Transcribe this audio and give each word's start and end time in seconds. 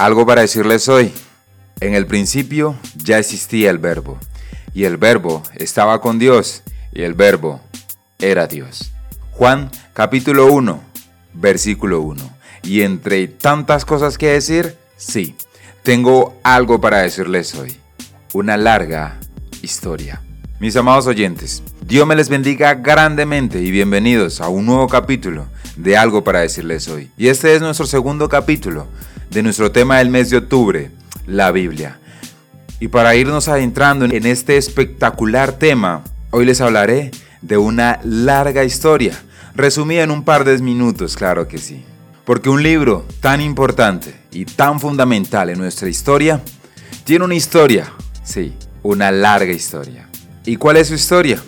Algo 0.00 0.24
para 0.24 0.40
decirles 0.40 0.88
hoy. 0.88 1.12
En 1.80 1.92
el 1.92 2.06
principio 2.06 2.74
ya 2.96 3.18
existía 3.18 3.68
el 3.68 3.76
verbo, 3.76 4.18
y 4.72 4.84
el 4.84 4.96
verbo 4.96 5.42
estaba 5.56 6.00
con 6.00 6.18
Dios, 6.18 6.62
y 6.90 7.02
el 7.02 7.12
verbo 7.12 7.60
era 8.18 8.46
Dios. 8.46 8.92
Juan 9.32 9.70
capítulo 9.92 10.46
1, 10.54 10.80
versículo 11.34 12.00
1. 12.00 12.30
Y 12.62 12.80
entre 12.80 13.28
tantas 13.28 13.84
cosas 13.84 14.16
que 14.16 14.28
decir, 14.28 14.74
sí, 14.96 15.36
tengo 15.82 16.34
algo 16.44 16.80
para 16.80 17.02
decirles 17.02 17.54
hoy. 17.54 17.76
Una 18.32 18.56
larga 18.56 19.18
historia. 19.60 20.22
Mis 20.60 20.76
amados 20.76 21.08
oyentes, 21.08 21.62
Dios 21.82 22.06
me 22.06 22.16
les 22.16 22.30
bendiga 22.30 22.72
grandemente 22.72 23.60
y 23.60 23.70
bienvenidos 23.70 24.40
a 24.40 24.48
un 24.48 24.64
nuevo 24.64 24.88
capítulo 24.88 25.44
de 25.76 25.98
algo 25.98 26.24
para 26.24 26.40
decirles 26.40 26.88
hoy. 26.88 27.10
Y 27.18 27.28
este 27.28 27.54
es 27.54 27.60
nuestro 27.60 27.84
segundo 27.84 28.30
capítulo 28.30 28.86
de 29.30 29.42
nuestro 29.42 29.70
tema 29.70 29.98
del 29.98 30.10
mes 30.10 30.30
de 30.30 30.38
octubre, 30.38 30.90
la 31.26 31.52
Biblia. 31.52 31.98
Y 32.80 32.88
para 32.88 33.14
irnos 33.14 33.48
adentrando 33.48 34.04
en 34.06 34.26
este 34.26 34.56
espectacular 34.56 35.52
tema, 35.52 36.02
hoy 36.30 36.44
les 36.46 36.60
hablaré 36.60 37.12
de 37.40 37.56
una 37.56 38.00
larga 38.02 38.64
historia, 38.64 39.20
resumida 39.54 40.02
en 40.02 40.10
un 40.10 40.24
par 40.24 40.44
de 40.44 40.58
minutos, 40.58 41.16
claro 41.16 41.46
que 41.46 41.58
sí. 41.58 41.84
Porque 42.24 42.50
un 42.50 42.62
libro 42.62 43.06
tan 43.20 43.40
importante 43.40 44.14
y 44.32 44.44
tan 44.44 44.80
fundamental 44.80 45.50
en 45.50 45.58
nuestra 45.58 45.88
historia, 45.88 46.42
tiene 47.04 47.24
una 47.24 47.34
historia, 47.34 47.92
sí, 48.24 48.54
una 48.82 49.10
larga 49.10 49.52
historia. 49.52 50.08
¿Y 50.44 50.56
cuál 50.56 50.76
es 50.76 50.88
su 50.88 50.94
historia? 50.94 51.40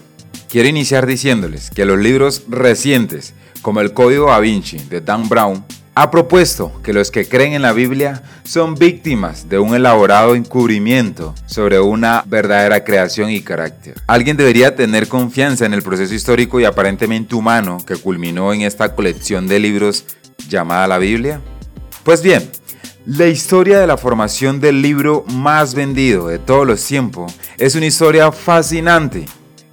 Quiero 0.48 0.69
iniciar 0.69 1.06
diciéndoles 1.06 1.70
que 1.70 1.84
los 1.84 1.98
libros 1.98 2.42
recientes, 2.48 3.34
como 3.62 3.80
el 3.80 3.92
Código 3.92 4.27
Da 4.27 4.38
Vinci 4.38 4.78
de 4.78 5.00
Dan 5.00 5.28
Brown, 5.28 5.64
ha 5.95 6.10
propuesto 6.10 6.73
que 6.82 6.92
los 6.92 7.10
que 7.10 7.28
creen 7.28 7.52
en 7.52 7.62
la 7.62 7.73
Biblia 7.73 8.23
son 8.45 8.74
víctimas 8.74 9.48
de 9.48 9.59
un 9.59 9.74
elaborado 9.74 10.34
encubrimiento 10.34 11.34
sobre 11.46 11.80
una 11.80 12.25
verdadera 12.27 12.83
creación 12.83 13.30
y 13.30 13.42
carácter. 13.42 13.94
Alguien 14.06 14.36
debería 14.36 14.75
tener 14.75 15.08
confianza 15.08 15.66
en 15.66 15.75
el 15.75 15.83
proceso 15.83 16.14
histórico 16.14 16.58
y 16.61 16.64
aparentemente 16.64 17.34
humano 17.34 17.78
que 17.86 17.97
culminó 17.97 18.53
en 18.55 18.62
esta 18.62 18.94
colección 18.94 19.47
de 19.47 19.58
libros 19.58 20.05
llamada 20.48 20.89
la 20.89 20.98
Biblia. 20.98 21.41
Pues 22.05 22.22
bien, 22.22 22.50
la 23.05 23.27
historia 23.27 23.78
de 23.78 23.86
la 23.86 23.98
formación 23.98 24.61
del 24.61 24.81
libro 24.81 25.25
más 25.28 25.75
vendido 25.75 26.28
de 26.28 26.38
todos 26.38 26.66
los 26.66 26.84
tiempos 26.84 27.34
es 27.59 27.75
una 27.75 27.86
historia 27.86 28.33
fascinante 28.33 29.27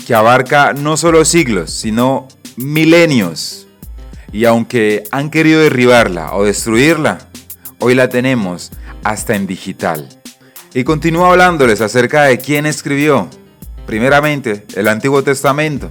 que 0.05 0.15
abarca 0.15 0.73
no 0.73 0.97
solo 0.97 1.23
siglos, 1.23 1.71
sino 1.71 2.27
milenios. 2.57 3.68
Y 4.31 4.45
aunque 4.45 5.03
han 5.11 5.29
querido 5.29 5.61
derribarla 5.61 6.33
o 6.35 6.43
destruirla, 6.43 7.19
hoy 7.79 7.95
la 7.95 8.09
tenemos 8.09 8.71
hasta 9.03 9.35
en 9.35 9.47
digital. 9.47 10.07
Y 10.73 10.83
continúo 10.83 11.25
hablándoles 11.25 11.81
acerca 11.81 12.23
de 12.23 12.37
quién 12.37 12.65
escribió, 12.65 13.27
primeramente, 13.85 14.65
el 14.75 14.87
Antiguo 14.87 15.23
Testamento 15.23 15.89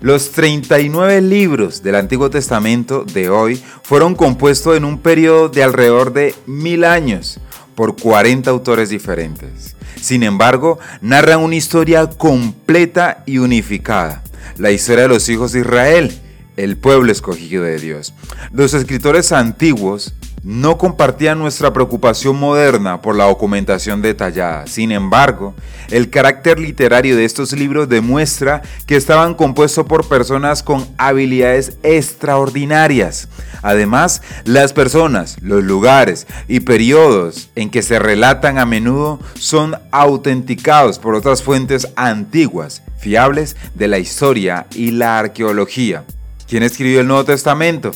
los 0.00 0.30
39 0.30 1.20
libros 1.22 1.82
del 1.82 1.96
Antiguo 1.96 2.30
Testamento 2.30 3.04
de 3.04 3.30
hoy 3.30 3.60
fueron 3.82 4.14
compuestos 4.14 4.76
en 4.76 4.84
un 4.84 5.00
periodo 5.00 5.48
de 5.48 5.64
alrededor 5.64 6.12
de 6.12 6.36
mil 6.46 6.84
años 6.84 7.40
por 7.74 7.96
40 7.96 8.48
autores 8.48 8.90
diferentes. 8.90 9.74
Sin 10.00 10.22
embargo, 10.22 10.78
narran 11.00 11.40
una 11.40 11.56
historia 11.56 12.08
completa 12.08 13.24
y 13.26 13.38
unificada, 13.38 14.22
la 14.56 14.70
historia 14.70 15.02
de 15.02 15.08
los 15.08 15.28
hijos 15.28 15.50
de 15.50 15.60
Israel, 15.60 16.16
el 16.58 16.76
pueblo 16.76 17.12
escogido 17.12 17.62
de 17.62 17.78
Dios. 17.78 18.12
Los 18.52 18.74
escritores 18.74 19.30
antiguos 19.30 20.12
no 20.42 20.76
compartían 20.76 21.38
nuestra 21.38 21.72
preocupación 21.72 22.38
moderna 22.38 23.00
por 23.00 23.16
la 23.16 23.26
documentación 23.26 24.02
detallada. 24.02 24.66
Sin 24.66 24.90
embargo, 24.90 25.54
el 25.90 26.10
carácter 26.10 26.58
literario 26.58 27.16
de 27.16 27.24
estos 27.24 27.52
libros 27.52 27.88
demuestra 27.88 28.62
que 28.86 28.96
estaban 28.96 29.34
compuestos 29.34 29.86
por 29.86 30.08
personas 30.08 30.64
con 30.64 30.86
habilidades 30.98 31.76
extraordinarias. 31.84 33.28
Además, 33.62 34.22
las 34.44 34.72
personas, 34.72 35.36
los 35.40 35.62
lugares 35.62 36.26
y 36.48 36.60
periodos 36.60 37.50
en 37.54 37.70
que 37.70 37.82
se 37.82 38.00
relatan 38.00 38.58
a 38.58 38.66
menudo 38.66 39.20
son 39.34 39.76
autenticados 39.92 40.98
por 40.98 41.14
otras 41.14 41.42
fuentes 41.42 41.88
antiguas, 41.94 42.82
fiables 42.98 43.56
de 43.74 43.86
la 43.86 43.98
historia 43.98 44.66
y 44.74 44.90
la 44.90 45.18
arqueología. 45.18 46.04
¿Quién 46.48 46.62
escribió 46.62 47.00
el 47.00 47.06
Nuevo 47.06 47.26
Testamento? 47.26 47.90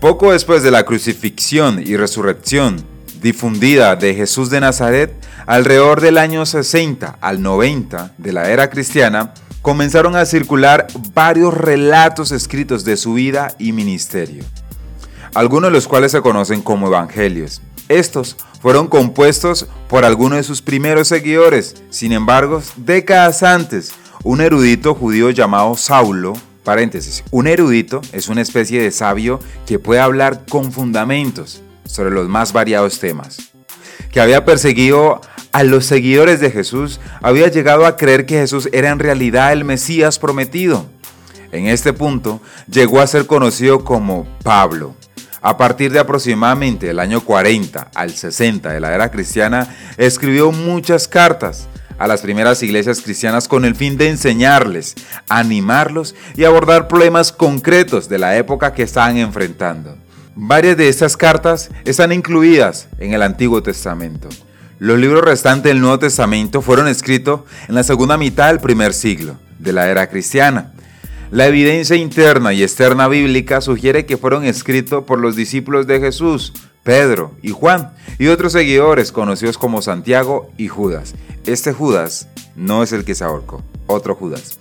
Poco 0.00 0.32
después 0.32 0.62
de 0.62 0.70
la 0.70 0.84
crucifixión 0.84 1.82
y 1.82 1.96
resurrección 1.96 2.84
difundida 3.22 3.96
de 3.96 4.14
Jesús 4.14 4.50
de 4.50 4.60
Nazaret, 4.60 5.14
alrededor 5.46 6.02
del 6.02 6.18
año 6.18 6.44
60 6.44 7.16
al 7.18 7.40
90 7.40 8.12
de 8.18 8.32
la 8.34 8.50
era 8.50 8.68
cristiana, 8.68 9.32
comenzaron 9.62 10.14
a 10.14 10.26
circular 10.26 10.88
varios 11.14 11.54
relatos 11.54 12.32
escritos 12.32 12.84
de 12.84 12.98
su 12.98 13.14
vida 13.14 13.54
y 13.58 13.72
ministerio, 13.72 14.44
algunos 15.32 15.68
de 15.68 15.76
los 15.76 15.88
cuales 15.88 16.12
se 16.12 16.20
conocen 16.20 16.60
como 16.60 16.88
evangelios. 16.88 17.62
Estos 17.88 18.36
fueron 18.60 18.88
compuestos 18.88 19.68
por 19.88 20.04
algunos 20.04 20.36
de 20.36 20.44
sus 20.44 20.60
primeros 20.60 21.08
seguidores, 21.08 21.82
sin 21.88 22.12
embargo, 22.12 22.62
décadas 22.76 23.42
antes, 23.42 23.94
un 24.22 24.42
erudito 24.42 24.94
judío 24.94 25.30
llamado 25.30 25.74
Saulo 25.76 26.34
Paréntesis, 26.66 27.22
un 27.30 27.46
erudito 27.46 28.00
es 28.10 28.26
una 28.26 28.42
especie 28.42 28.82
de 28.82 28.90
sabio 28.90 29.38
que 29.66 29.78
puede 29.78 30.00
hablar 30.00 30.46
con 30.48 30.72
fundamentos 30.72 31.62
sobre 31.84 32.10
los 32.10 32.28
más 32.28 32.52
variados 32.52 32.98
temas. 32.98 33.52
Que 34.10 34.20
había 34.20 34.44
perseguido 34.44 35.20
a 35.52 35.62
los 35.62 35.86
seguidores 35.86 36.40
de 36.40 36.50
Jesús, 36.50 36.98
había 37.22 37.46
llegado 37.46 37.86
a 37.86 37.96
creer 37.96 38.26
que 38.26 38.40
Jesús 38.40 38.68
era 38.72 38.90
en 38.90 38.98
realidad 38.98 39.52
el 39.52 39.64
Mesías 39.64 40.18
prometido. 40.18 40.86
En 41.52 41.68
este 41.68 41.92
punto 41.92 42.40
llegó 42.68 43.00
a 43.00 43.06
ser 43.06 43.28
conocido 43.28 43.84
como 43.84 44.26
Pablo. 44.42 44.96
A 45.42 45.56
partir 45.56 45.92
de 45.92 46.00
aproximadamente 46.00 46.90
el 46.90 46.98
año 46.98 47.20
40 47.20 47.92
al 47.94 48.10
60 48.10 48.72
de 48.72 48.80
la 48.80 48.92
era 48.92 49.12
cristiana, 49.12 49.72
escribió 49.98 50.50
muchas 50.50 51.06
cartas 51.06 51.68
a 51.98 52.06
las 52.06 52.20
primeras 52.20 52.62
iglesias 52.62 53.00
cristianas 53.00 53.48
con 53.48 53.64
el 53.64 53.74
fin 53.74 53.96
de 53.96 54.08
enseñarles, 54.08 54.94
animarlos 55.28 56.14
y 56.36 56.44
abordar 56.44 56.88
problemas 56.88 57.32
concretos 57.32 58.08
de 58.08 58.18
la 58.18 58.36
época 58.36 58.72
que 58.72 58.82
estaban 58.82 59.16
enfrentando. 59.16 59.96
Varias 60.34 60.76
de 60.76 60.88
estas 60.88 61.16
cartas 61.16 61.70
están 61.84 62.12
incluidas 62.12 62.88
en 62.98 63.14
el 63.14 63.22
Antiguo 63.22 63.62
Testamento. 63.62 64.28
Los 64.78 64.98
libros 64.98 65.24
restantes 65.24 65.70
del 65.70 65.80
Nuevo 65.80 65.98
Testamento 65.98 66.60
fueron 66.60 66.88
escritos 66.88 67.40
en 67.68 67.74
la 67.74 67.82
segunda 67.82 68.18
mitad 68.18 68.48
del 68.48 68.60
primer 68.60 68.92
siglo 68.92 69.38
de 69.58 69.72
la 69.72 69.88
era 69.88 70.08
cristiana. 70.08 70.72
La 71.30 71.46
evidencia 71.46 71.96
interna 71.96 72.52
y 72.52 72.62
externa 72.62 73.08
bíblica 73.08 73.60
sugiere 73.60 74.06
que 74.06 74.16
fueron 74.16 74.44
escritos 74.44 75.04
por 75.04 75.18
los 75.18 75.34
discípulos 75.34 75.86
de 75.86 75.98
Jesús, 75.98 76.52
Pedro 76.86 77.32
y 77.42 77.50
Juan, 77.50 77.92
y 78.16 78.28
otros 78.28 78.52
seguidores 78.52 79.10
conocidos 79.10 79.58
como 79.58 79.82
Santiago 79.82 80.52
y 80.56 80.68
Judas. 80.68 81.16
Este 81.44 81.72
Judas 81.72 82.28
no 82.54 82.84
es 82.84 82.92
el 82.92 83.04
que 83.04 83.16
se 83.16 83.24
ahorcó, 83.24 83.64
otro 83.88 84.14
Judas. 84.14 84.60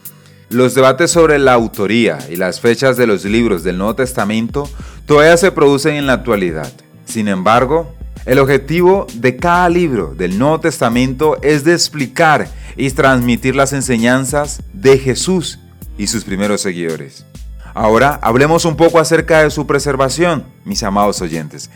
Los 0.50 0.74
debates 0.74 1.12
sobre 1.12 1.38
la 1.38 1.54
autoría 1.54 2.18
y 2.28 2.36
las 2.36 2.60
fechas 2.60 2.98
de 2.98 3.06
los 3.06 3.26
libros 3.26 3.64
del 3.64 3.78
Nuevo 3.78 3.96
Testamento 3.96 4.68
todavía 5.06 5.38
se 5.38 5.52
producen 5.52 5.98
en 5.98 6.08
la 6.08 6.14
actualidad. 6.14 6.74
Sin 7.06 7.28
embargo, 7.28 7.94
el 8.26 8.40
objetivo 8.40 9.06
de 9.14 9.38
cada 9.38 9.70
libro 9.70 10.16
del 10.16 10.40
Nuevo 10.40 10.60
Testamento 10.60 11.38
es 11.44 11.64
de 11.64 11.74
explicar 11.74 12.48
y 12.76 12.90
transmitir 12.90 13.56
las 13.56 13.72
enseñanzas 13.72 14.64
de 14.74 14.98
Jesús 14.98 15.60
y 15.96 16.08
sus 16.08 16.24
primeros 16.24 16.62
seguidores. 16.62 17.24
Ahora 17.76 18.20
hablemos 18.24 18.66
un 18.66 18.78
poco 18.78 18.98
acerca 18.98 19.44
de 19.44 19.52
su 19.52 19.68
preservación, 19.68 20.46
mis 20.64 20.82
amados 20.82 21.22
oyentes. 21.22 21.70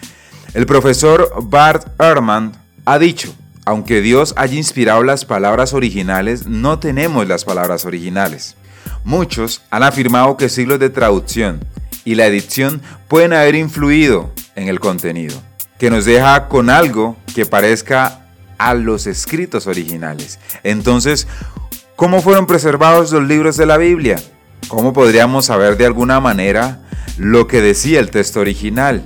El 0.53 0.65
profesor 0.65 1.31
Bart 1.43 1.87
Ehrman 2.01 2.53
ha 2.85 2.97
dicho, 2.97 3.33
aunque 3.65 4.01
Dios 4.01 4.33
haya 4.35 4.55
inspirado 4.55 5.03
las 5.03 5.23
palabras 5.23 5.73
originales, 5.73 6.47
no 6.47 6.79
tenemos 6.79 7.27
las 7.27 7.45
palabras 7.45 7.85
originales. 7.85 8.55
Muchos 9.03 9.61
han 9.69 9.83
afirmado 9.83 10.37
que 10.37 10.49
siglos 10.49 10.79
de 10.79 10.89
traducción 10.89 11.63
y 12.03 12.15
la 12.15 12.25
edición 12.25 12.81
pueden 13.07 13.33
haber 13.33 13.53
influido 13.53 14.33
en 14.55 14.69
el 14.69 14.79
contenido, 14.79 15.39
que 15.77 15.91
nos 15.91 16.05
deja 16.05 16.47
con 16.47 16.71
algo 16.71 17.15
que 17.35 17.45
parezca 17.45 18.25
a 18.57 18.73
los 18.73 19.05
escritos 19.05 19.67
originales. 19.67 20.39
Entonces, 20.63 21.27
¿cómo 21.95 22.23
fueron 22.23 22.47
preservados 22.47 23.11
los 23.11 23.23
libros 23.23 23.55
de 23.55 23.67
la 23.67 23.77
Biblia? 23.77 24.19
¿Cómo 24.67 24.93
podríamos 24.93 25.45
saber 25.45 25.77
de 25.77 25.85
alguna 25.85 26.19
manera 26.19 26.81
lo 27.17 27.45
que 27.45 27.61
decía 27.61 27.99
el 27.99 28.09
texto 28.09 28.39
original? 28.39 29.03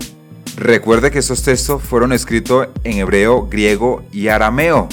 Recuerde 0.55 1.09
que 1.09 1.19
estos 1.19 1.43
textos 1.43 1.81
fueron 1.81 2.13
escritos 2.13 2.67
en 2.83 2.99
hebreo, 2.99 3.47
griego 3.47 4.03
y 4.11 4.27
arameo. 4.27 4.87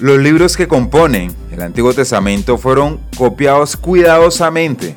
Los 0.00 0.18
libros 0.18 0.56
que 0.56 0.68
componen 0.68 1.34
el 1.50 1.62
Antiguo 1.62 1.92
Testamento 1.94 2.58
fueron 2.58 3.00
copiados 3.16 3.76
cuidadosamente 3.76 4.96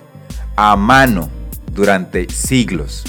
a 0.55 0.75
mano 0.75 1.29
durante 1.73 2.29
siglos. 2.29 3.03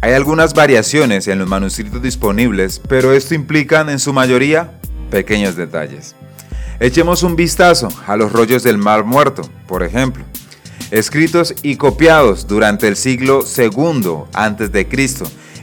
Hay 0.00 0.12
algunas 0.12 0.54
variaciones 0.54 1.26
en 1.26 1.40
los 1.40 1.48
manuscritos 1.48 2.00
disponibles, 2.00 2.80
pero 2.88 3.12
esto 3.12 3.34
implica 3.34 3.80
en 3.80 3.98
su 3.98 4.12
mayoría 4.12 4.78
pequeños 5.10 5.56
detalles. 5.56 6.14
Echemos 6.78 7.24
un 7.24 7.34
vistazo 7.34 7.88
a 8.06 8.16
los 8.16 8.30
rollos 8.30 8.62
del 8.62 8.78
Mar 8.78 9.04
Muerto, 9.04 9.42
por 9.66 9.82
ejemplo, 9.82 10.22
escritos 10.92 11.54
y 11.64 11.74
copiados 11.74 12.46
durante 12.46 12.86
el 12.86 12.94
siglo 12.94 13.40
II 13.56 14.28
a.C. 14.32 14.86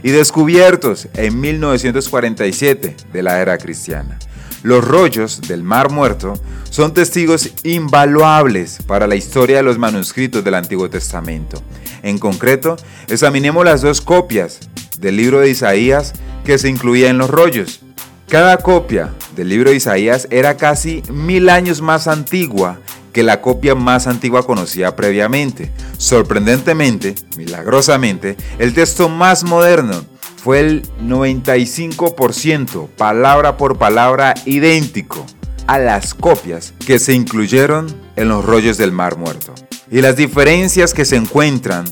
y 0.05 0.11
descubiertos 0.11 1.07
en 1.15 1.41
1947 1.41 2.95
de 3.11 3.23
la 3.23 3.41
era 3.41 3.57
cristiana. 3.57 4.19
Los 4.61 4.85
rollos 4.85 5.41
del 5.41 5.63
Mar 5.63 5.89
Muerto 5.89 6.39
son 6.69 6.93
testigos 6.93 7.49
invaluables 7.63 8.77
para 8.85 9.07
la 9.07 9.15
historia 9.15 9.57
de 9.57 9.63
los 9.63 9.79
manuscritos 9.79 10.43
del 10.43 10.53
Antiguo 10.53 10.91
Testamento. 10.91 11.59
En 12.03 12.19
concreto, 12.19 12.77
examinemos 13.07 13.65
las 13.65 13.81
dos 13.81 13.99
copias 13.99 14.59
del 14.99 15.17
libro 15.17 15.39
de 15.39 15.49
Isaías 15.49 16.13
que 16.45 16.59
se 16.59 16.69
incluía 16.69 17.09
en 17.09 17.17
los 17.17 17.31
rollos. 17.31 17.81
Cada 18.29 18.57
copia 18.57 19.11
del 19.35 19.49
libro 19.49 19.71
de 19.71 19.77
Isaías 19.77 20.27
era 20.29 20.55
casi 20.55 21.01
mil 21.11 21.49
años 21.49 21.81
más 21.81 22.07
antigua 22.07 22.77
que 23.15 23.23
la 23.23 23.39
copia 23.39 23.75
más 23.75 24.07
antigua 24.07 24.45
conocida 24.45 24.97
previamente. 24.97 25.71
Sorprendentemente, 25.97 27.15
milagrosamente, 27.37 28.35
el 28.59 28.73
texto 28.73 29.07
más 29.07 29.45
moderno 29.45 30.03
fue 30.35 30.59
el 30.59 30.83
95% 31.01 32.89
palabra 32.89 33.55
por 33.55 33.77
palabra 33.77 34.33
idéntico 34.45 35.25
a 35.65 35.79
las 35.79 36.13
copias 36.13 36.73
que 36.85 36.99
se 36.99 37.13
incluyeron 37.13 37.87
en 38.17 38.27
los 38.27 38.43
rollos 38.43 38.75
del 38.77 38.91
Mar 38.91 39.17
Muerto. 39.17 39.55
Y 39.89 40.01
las 40.01 40.17
diferencias 40.17 40.93
que 40.93 41.05
se 41.05 41.15
encuentran 41.15 41.85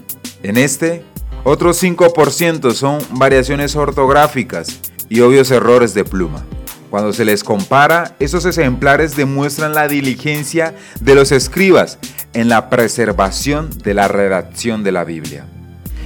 en 0.43 0.57
este, 0.57 1.05
otros 1.45 1.81
5% 1.81 2.73
son 2.73 2.99
variaciones 3.11 3.77
ortográficas 3.77 4.77
y 5.07 5.21
obvios 5.21 5.51
errores 5.51 5.93
de 5.93 6.03
pluma. 6.03 6.45
Cuando 6.93 7.11
se 7.11 7.25
les 7.25 7.43
compara, 7.43 8.15
esos 8.19 8.45
ejemplares 8.45 9.15
demuestran 9.15 9.73
la 9.73 9.87
diligencia 9.87 10.75
de 11.01 11.15
los 11.15 11.31
escribas 11.31 11.97
en 12.35 12.49
la 12.49 12.69
preservación 12.69 13.71
de 13.83 13.95
la 13.95 14.07
redacción 14.07 14.83
de 14.83 14.91
la 14.91 15.03
Biblia. 15.03 15.47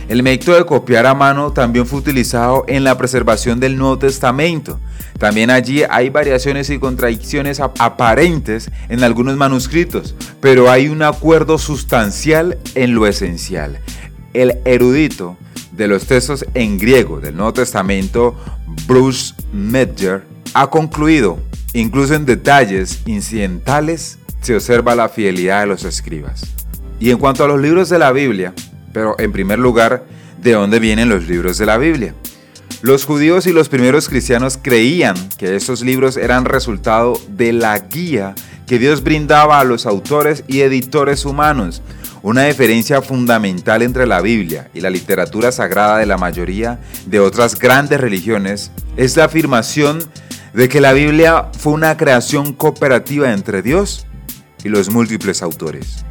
El 0.07 0.23
método 0.23 0.55
de 0.55 0.65
copiar 0.65 1.05
a 1.05 1.13
mano 1.13 1.51
también 1.51 1.85
fue 1.85 1.99
utilizado 1.99 2.63
en 2.69 2.85
la 2.85 2.97
preservación 2.97 3.59
del 3.59 3.75
Nuevo 3.75 3.99
Testamento. 3.99 4.79
También 5.19 5.49
allí 5.49 5.83
hay 5.89 6.09
variaciones 6.09 6.69
y 6.69 6.79
contradicciones 6.79 7.59
aparentes 7.59 8.71
en 8.87 9.03
algunos 9.03 9.35
manuscritos, 9.35 10.15
pero 10.39 10.71
hay 10.71 10.87
un 10.87 11.03
acuerdo 11.03 11.57
sustancial 11.57 12.59
en 12.75 12.95
lo 12.95 13.07
esencial. 13.07 13.81
El 14.33 14.59
erudito 14.63 15.35
de 15.73 15.89
los 15.89 16.05
textos 16.05 16.45
en 16.53 16.77
griego 16.77 17.19
del 17.19 17.35
Nuevo 17.35 17.51
Testamento, 17.51 18.37
Bruce 18.87 19.33
Medger, 19.51 20.36
ha 20.59 20.71
concluido, 20.71 21.37
incluso 21.73 22.15
en 22.15 22.25
detalles 22.25 23.01
incidentales, 23.05 24.17
se 24.41 24.55
observa 24.55 24.95
la 24.95 25.07
fidelidad 25.07 25.59
de 25.59 25.67
los 25.67 25.83
escribas. 25.83 26.47
Y 26.99 27.11
en 27.11 27.19
cuanto 27.19 27.43
a 27.43 27.47
los 27.47 27.61
libros 27.61 27.89
de 27.89 27.99
la 27.99 28.11
Biblia, 28.11 28.55
pero 28.91 29.15
en 29.19 29.31
primer 29.31 29.59
lugar, 29.59 30.05
¿de 30.41 30.53
dónde 30.53 30.79
vienen 30.79 31.09
los 31.09 31.27
libros 31.27 31.59
de 31.59 31.67
la 31.67 31.77
Biblia? 31.77 32.15
Los 32.81 33.05
judíos 33.05 33.45
y 33.45 33.53
los 33.53 33.69
primeros 33.69 34.09
cristianos 34.09 34.57
creían 34.59 35.15
que 35.37 35.55
esos 35.55 35.81
libros 35.81 36.17
eran 36.17 36.45
resultado 36.45 37.21
de 37.29 37.53
la 37.53 37.77
guía 37.77 38.33
que 38.65 38.79
Dios 38.79 39.03
brindaba 39.03 39.59
a 39.59 39.63
los 39.63 39.85
autores 39.85 40.43
y 40.47 40.61
editores 40.61 41.23
humanos. 41.23 41.83
Una 42.23 42.45
diferencia 42.45 43.03
fundamental 43.03 43.83
entre 43.83 44.07
la 44.07 44.21
Biblia 44.21 44.71
y 44.73 44.81
la 44.81 44.89
literatura 44.89 45.51
sagrada 45.51 45.99
de 45.99 46.07
la 46.07 46.17
mayoría 46.17 46.79
de 47.05 47.19
otras 47.19 47.59
grandes 47.59 48.01
religiones 48.01 48.71
es 48.95 49.15
la 49.15 49.25
afirmación 49.25 49.99
de 50.53 50.69
que 50.69 50.81
la 50.81 50.93
Biblia 50.93 51.47
fue 51.57 51.73
una 51.73 51.97
creación 51.97 52.53
cooperativa 52.53 53.33
entre 53.33 53.61
Dios 53.61 54.05
y 54.63 54.69
los 54.69 54.89
múltiples 54.89 55.41
autores. 55.41 56.05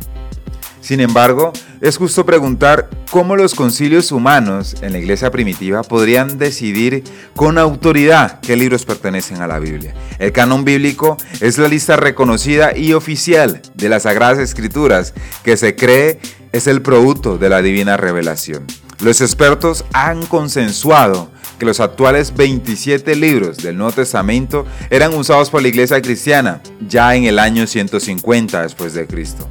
Sin 0.86 1.00
embargo, 1.00 1.52
es 1.80 1.96
justo 1.96 2.24
preguntar 2.24 2.88
cómo 3.10 3.34
los 3.34 3.56
concilios 3.56 4.12
humanos 4.12 4.76
en 4.82 4.92
la 4.92 4.98
iglesia 4.98 5.32
primitiva 5.32 5.82
podrían 5.82 6.38
decidir 6.38 7.02
con 7.34 7.58
autoridad 7.58 8.38
qué 8.38 8.54
libros 8.54 8.84
pertenecen 8.84 9.42
a 9.42 9.48
la 9.48 9.58
Biblia. 9.58 9.94
El 10.20 10.30
canon 10.30 10.64
bíblico 10.64 11.16
es 11.40 11.58
la 11.58 11.66
lista 11.66 11.96
reconocida 11.96 12.76
y 12.76 12.92
oficial 12.92 13.62
de 13.74 13.88
las 13.88 14.04
Sagradas 14.04 14.38
Escrituras 14.38 15.12
que 15.42 15.56
se 15.56 15.74
cree 15.74 16.20
es 16.52 16.68
el 16.68 16.82
producto 16.82 17.36
de 17.36 17.48
la 17.48 17.62
divina 17.62 17.96
revelación. 17.96 18.64
Los 19.00 19.20
expertos 19.20 19.84
han 19.92 20.24
consensuado 20.26 21.32
que 21.58 21.66
los 21.66 21.80
actuales 21.80 22.34
27 22.34 23.16
libros 23.16 23.58
del 23.58 23.76
Nuevo 23.76 23.92
Testamento 23.92 24.66
eran 24.90 25.14
usados 25.14 25.50
por 25.50 25.62
la 25.62 25.68
iglesia 25.68 26.02
cristiana 26.02 26.60
ya 26.86 27.14
en 27.14 27.24
el 27.24 27.38
año 27.38 27.66
150 27.66 28.62
después 28.62 28.94
de 28.94 29.06
Cristo. 29.06 29.48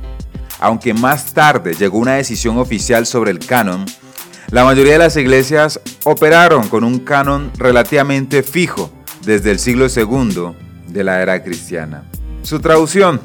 Aunque 0.60 0.94
más 0.94 1.34
tarde 1.34 1.74
llegó 1.74 1.98
una 1.98 2.16
decisión 2.16 2.58
oficial 2.58 3.06
sobre 3.06 3.32
el 3.32 3.40
canon, 3.40 3.86
la 4.52 4.64
mayoría 4.64 4.94
de 4.94 5.00
las 5.00 5.18
iglesias 5.18 5.80
operaron 6.04 6.70
con 6.70 6.84
un 6.84 7.00
canon 7.00 7.52
relativamente 7.58 8.44
fijo 8.44 8.92
desde 9.24 9.52
el 9.52 9.60
siglo 9.60 9.88
II 9.88 10.56
de 10.88 11.04
la 11.04 11.22
era 11.22 11.44
cristiana. 11.44 12.04
Su 12.44 12.60
traducción. 12.60 13.20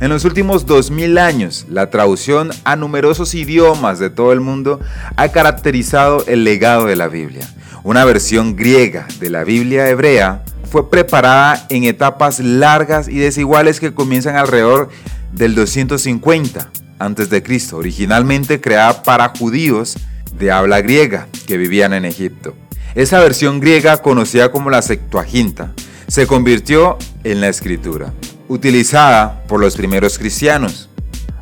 En 0.00 0.10
los 0.10 0.24
últimos 0.24 0.66
2000 0.66 1.18
años, 1.18 1.66
la 1.68 1.90
traducción 1.90 2.50
a 2.64 2.76
numerosos 2.76 3.34
idiomas 3.34 3.98
de 3.98 4.10
todo 4.10 4.32
el 4.32 4.40
mundo 4.40 4.80
ha 5.16 5.28
caracterizado 5.28 6.24
el 6.26 6.44
legado 6.44 6.86
de 6.86 6.96
la 6.96 7.08
Biblia. 7.08 7.48
Una 7.84 8.06
versión 8.06 8.56
griega 8.56 9.06
de 9.20 9.28
la 9.28 9.44
Biblia 9.44 9.90
hebrea 9.90 10.42
fue 10.72 10.88
preparada 10.88 11.66
en 11.68 11.84
etapas 11.84 12.40
largas 12.40 13.08
y 13.08 13.18
desiguales 13.18 13.78
que 13.78 13.92
comienzan 13.92 14.36
alrededor 14.36 14.88
del 15.32 15.54
250 15.54 16.70
a.C., 16.98 17.74
originalmente 17.74 18.62
creada 18.62 19.02
para 19.02 19.34
judíos 19.38 19.98
de 20.38 20.50
habla 20.50 20.80
griega 20.80 21.28
que 21.46 21.58
vivían 21.58 21.92
en 21.92 22.06
Egipto. 22.06 22.54
Esa 22.94 23.20
versión 23.20 23.60
griega, 23.60 23.98
conocida 23.98 24.50
como 24.50 24.70
la 24.70 24.80
Septuaginta, 24.80 25.74
se 26.08 26.26
convirtió 26.26 26.96
en 27.22 27.42
la 27.42 27.48
escritura, 27.48 28.14
utilizada 28.48 29.44
por 29.46 29.60
los 29.60 29.76
primeros 29.76 30.18
cristianos. 30.18 30.88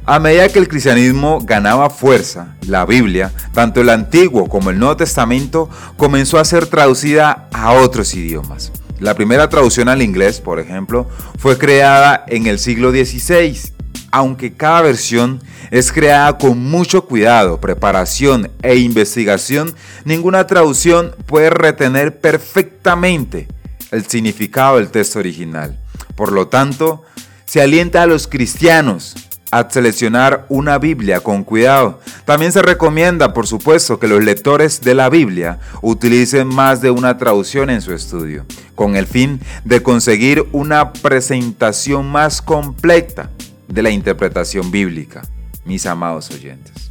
A 0.04 0.18
medida 0.18 0.48
que 0.48 0.58
el 0.58 0.66
cristianismo 0.66 1.40
ganaba 1.40 1.88
fuerza, 1.88 2.56
la 2.66 2.84
Biblia, 2.84 3.32
tanto 3.54 3.80
el 3.80 3.88
Antiguo 3.88 4.48
como 4.48 4.70
el 4.70 4.78
Nuevo 4.78 4.96
Testamento, 4.96 5.70
comenzó 5.96 6.38
a 6.38 6.44
ser 6.44 6.66
traducida 6.66 7.48
a 7.52 7.72
otros 7.72 8.12
idiomas. 8.14 8.72
La 8.98 9.14
primera 9.14 9.48
traducción 9.48 9.88
al 9.88 10.02
inglés, 10.02 10.40
por 10.40 10.58
ejemplo, 10.58 11.08
fue 11.38 11.56
creada 11.56 12.24
en 12.26 12.46
el 12.46 12.58
siglo 12.58 12.90
XVI 12.90 13.72
aunque 14.12 14.52
cada 14.52 14.82
versión 14.82 15.42
es 15.70 15.90
creada 15.90 16.36
con 16.36 16.58
mucho 16.58 17.06
cuidado, 17.06 17.60
preparación 17.60 18.50
e 18.62 18.76
investigación, 18.76 19.74
ninguna 20.04 20.46
traducción 20.46 21.16
puede 21.24 21.48
retener 21.48 22.20
perfectamente 22.20 23.48
el 23.90 24.06
significado 24.06 24.76
del 24.76 24.90
texto 24.90 25.18
original. 25.18 25.78
Por 26.14 26.30
lo 26.30 26.48
tanto, 26.48 27.02
se 27.46 27.62
alienta 27.62 28.02
a 28.02 28.06
los 28.06 28.28
cristianos 28.28 29.14
a 29.52 29.68
seleccionar 29.68 30.46
una 30.48 30.78
Biblia 30.78 31.20
con 31.20 31.44
cuidado. 31.44 32.00
También 32.24 32.52
se 32.52 32.62
recomienda, 32.62 33.34
por 33.34 33.46
supuesto, 33.46 33.98
que 33.98 34.08
los 34.08 34.24
lectores 34.24 34.80
de 34.80 34.94
la 34.94 35.10
Biblia 35.10 35.60
utilicen 35.82 36.48
más 36.48 36.80
de 36.80 36.90
una 36.90 37.18
traducción 37.18 37.68
en 37.68 37.82
su 37.82 37.92
estudio, 37.92 38.46
con 38.74 38.96
el 38.96 39.06
fin 39.06 39.40
de 39.64 39.82
conseguir 39.82 40.48
una 40.52 40.94
presentación 40.94 42.10
más 42.10 42.40
completa 42.40 43.28
de 43.68 43.82
la 43.82 43.90
interpretación 43.90 44.70
bíblica, 44.70 45.20
mis 45.66 45.84
amados 45.84 46.30
oyentes. 46.30 46.90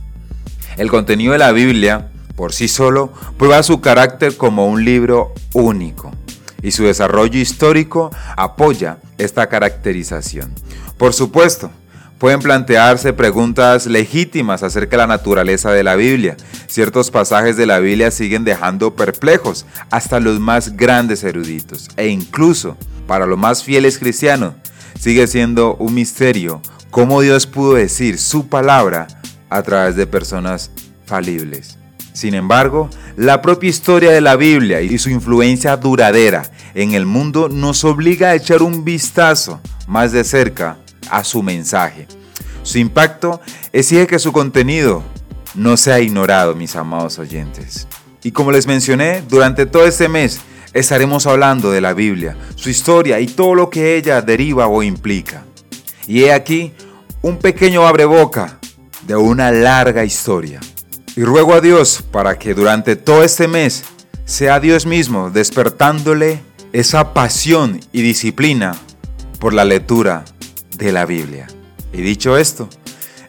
El 0.78 0.92
contenido 0.92 1.34
de 1.34 1.40
la 1.40 1.54
Biblia, 1.54 2.12
por 2.36 2.54
sí 2.54 2.68
solo, 2.68 3.12
prueba 3.40 3.64
su 3.64 3.82
carácter 3.82 4.38
como 4.38 4.68
un 4.68 4.86
libro 4.86 5.34
único 5.54 6.12
y 6.62 6.70
su 6.70 6.84
desarrollo 6.84 7.40
histórico 7.40 8.12
apoya 8.38 9.00
esta 9.18 9.50
caracterización. 9.50 10.54
Por 11.00 11.14
supuesto, 11.14 11.72
pueden 12.22 12.40
plantearse 12.40 13.14
preguntas 13.14 13.88
legítimas 13.88 14.62
acerca 14.62 14.92
de 14.92 14.98
la 14.98 15.08
naturaleza 15.08 15.72
de 15.72 15.84
la 15.84 15.96
Biblia. 15.96 16.38
Ciertos 16.68 17.10
pasajes 17.10 17.58
de 17.58 17.66
la 17.66 17.80
Biblia 17.80 18.12
siguen 18.12 18.44
dejando 18.44 18.96
perplejos 18.96 19.66
hasta 19.90 20.20
los 20.20 20.40
más 20.40 20.78
grandes 20.78 21.24
eruditos 21.24 21.90
e 21.98 22.10
incluso 22.10 22.78
para 23.08 23.26
los 23.26 23.40
más 23.40 23.64
fieles 23.64 23.98
cristianos 23.98 24.54
sigue 25.00 25.26
siendo 25.26 25.74
un 25.78 25.96
misterio 25.96 26.62
cómo 26.92 27.22
Dios 27.22 27.48
pudo 27.48 27.74
decir 27.74 28.20
su 28.20 28.48
palabra 28.48 29.08
a 29.50 29.64
través 29.64 29.96
de 29.96 30.06
personas 30.06 30.70
falibles. 31.08 31.80
Sin 32.14 32.36
embargo, 32.36 32.92
la 33.18 33.42
propia 33.42 33.72
historia 33.72 34.12
de 34.12 34.22
la 34.22 34.36
Biblia 34.36 34.82
y 34.82 35.00
su 35.00 35.10
influencia 35.10 35.76
duradera 35.76 36.44
en 36.76 36.94
el 36.94 37.08
mundo 37.08 37.50
nos 37.50 37.84
obliga 37.84 38.30
a 38.30 38.36
echar 38.36 38.62
un 38.62 38.86
vistazo 38.86 39.60
más 39.88 40.12
de 40.12 40.24
cerca 40.24 40.78
a 41.12 41.24
su 41.24 41.44
mensaje. 41.44 42.08
Su 42.64 42.80
impacto 42.80 43.42
exige 43.72 44.08
que 44.08 44.20
su 44.20 44.32
contenido 44.32 45.04
no 45.54 45.78
sea 45.78 46.00
ignorado, 46.00 46.56
mis 46.56 46.76
amados 46.76 47.20
oyentes. 47.20 47.88
Y 48.24 48.32
como 48.32 48.52
les 48.52 48.68
mencioné, 48.68 49.24
durante 49.28 49.66
todo 49.66 49.86
este 49.86 50.08
mes 50.08 50.40
estaremos 50.74 51.28
hablando 51.28 51.72
de 51.72 51.82
la 51.82 51.94
Biblia, 51.94 52.38
su 52.56 52.70
historia 52.70 53.20
y 53.20 53.28
todo 53.28 53.56
lo 53.56 53.70
que 53.70 53.98
ella 53.98 54.22
deriva 54.22 54.68
o 54.68 54.84
implica. 54.84 55.44
Y 56.08 56.24
he 56.24 56.34
aquí 56.34 56.72
un 57.22 57.38
pequeño 57.38 57.86
abreboca 57.86 58.60
de 59.06 59.16
una 59.16 59.52
larga 59.52 60.06
historia. 60.06 60.60
Y 61.16 61.24
ruego 61.24 61.54
a 61.54 61.62
Dios 61.62 62.04
para 62.12 62.40
que 62.40 62.54
durante 62.54 62.96
todo 62.96 63.24
este 63.24 63.48
mes 63.48 63.84
sea 64.26 64.60
Dios 64.60 64.86
mismo 64.86 65.30
despertándole 65.30 66.42
esa 66.72 67.14
pasión 67.14 67.82
y 67.92 68.02
disciplina 68.02 68.76
por 69.40 69.54
la 69.54 69.66
lectura 69.66 70.24
de 70.86 70.92
la 70.92 71.06
Biblia. 71.06 71.48
Y 71.94 72.02
dicho 72.02 72.38
esto, 72.38 72.68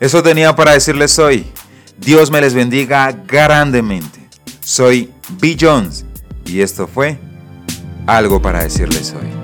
eso 0.00 0.22
tenía 0.22 0.56
para 0.56 0.72
decirles 0.72 1.18
hoy. 1.18 1.46
Dios 1.98 2.30
me 2.30 2.40
les 2.40 2.54
bendiga 2.54 3.12
grandemente. 3.12 4.20
Soy 4.60 5.10
B. 5.40 5.56
Jones 5.60 6.04
y 6.46 6.60
esto 6.60 6.86
fue 6.86 7.18
algo 8.06 8.40
para 8.40 8.62
decirles 8.62 9.14
hoy. 9.18 9.41